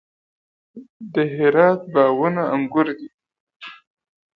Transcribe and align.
د 1.13 1.15
هرات 1.35 1.79
باغونه 1.93 2.43
انګور 2.55 2.87
دي 2.97 3.09